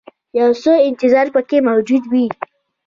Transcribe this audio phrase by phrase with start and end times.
[0.39, 2.25] یو څه انتظار پکې موجود وي.